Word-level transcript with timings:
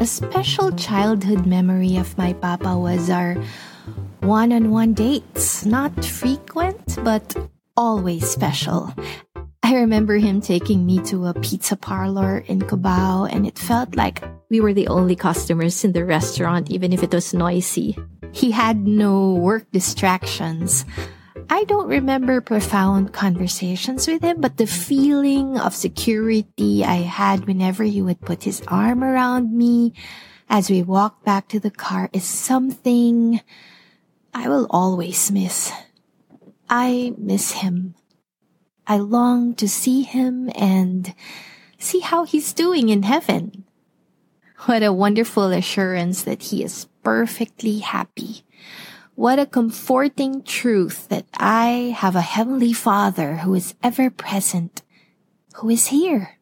A 0.00 0.06
special 0.06 0.72
childhood 0.72 1.44
memory 1.44 1.98
of 1.98 2.16
my 2.16 2.32
papa 2.32 2.72
was 2.78 3.10
our 3.10 3.36
one 4.20 4.50
on 4.50 4.70
one 4.70 4.94
dates. 4.94 5.66
Not 5.66 5.92
frequent, 6.02 6.96
but 7.04 7.36
always 7.76 8.24
special. 8.24 8.94
I 9.62 9.74
remember 9.74 10.16
him 10.16 10.40
taking 10.40 10.86
me 10.86 11.00
to 11.12 11.26
a 11.26 11.34
pizza 11.34 11.76
parlor 11.76 12.38
in 12.48 12.60
Cubao, 12.60 13.28
and 13.30 13.46
it 13.46 13.58
felt 13.58 13.94
like 13.94 14.24
we 14.48 14.62
were 14.62 14.72
the 14.72 14.88
only 14.88 15.16
customers 15.16 15.84
in 15.84 15.92
the 15.92 16.06
restaurant, 16.06 16.70
even 16.70 16.94
if 16.94 17.02
it 17.02 17.12
was 17.12 17.34
noisy. 17.34 17.94
He 18.32 18.52
had 18.52 18.86
no 18.86 19.34
work 19.34 19.70
distractions. 19.70 20.86
I 21.52 21.64
don't 21.64 21.88
remember 21.88 22.40
profound 22.40 23.12
conversations 23.12 24.06
with 24.06 24.22
him, 24.22 24.40
but 24.40 24.56
the 24.56 24.68
feeling 24.68 25.58
of 25.58 25.74
security 25.74 26.84
I 26.84 27.02
had 27.02 27.48
whenever 27.48 27.82
he 27.82 28.00
would 28.00 28.20
put 28.20 28.44
his 28.44 28.62
arm 28.68 29.02
around 29.02 29.52
me 29.52 29.92
as 30.48 30.70
we 30.70 30.84
walked 30.84 31.24
back 31.24 31.48
to 31.48 31.58
the 31.58 31.72
car 31.72 32.08
is 32.12 32.22
something 32.22 33.40
I 34.32 34.48
will 34.48 34.68
always 34.70 35.32
miss. 35.32 35.72
I 36.68 37.14
miss 37.18 37.50
him. 37.50 37.96
I 38.86 38.98
long 38.98 39.54
to 39.56 39.68
see 39.68 40.02
him 40.02 40.50
and 40.54 41.12
see 41.78 41.98
how 41.98 42.22
he's 42.22 42.52
doing 42.52 42.90
in 42.90 43.02
heaven. 43.02 43.64
What 44.66 44.84
a 44.84 44.92
wonderful 44.92 45.50
assurance 45.50 46.22
that 46.22 46.44
he 46.44 46.62
is 46.62 46.86
perfectly 47.02 47.80
happy. 47.80 48.44
What 49.20 49.38
a 49.38 49.44
comforting 49.44 50.42
truth 50.44 51.08
that 51.08 51.26
I 51.34 51.94
have 51.94 52.16
a 52.16 52.22
Heavenly 52.22 52.72
Father 52.72 53.44
who 53.44 53.52
is 53.52 53.74
ever 53.82 54.08
present, 54.08 54.80
who 55.56 55.68
is 55.68 55.88
here. 55.88 56.39